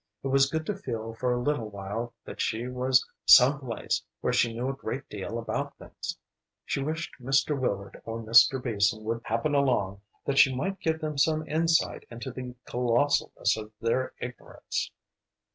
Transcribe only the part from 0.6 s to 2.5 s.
to feel for a little while that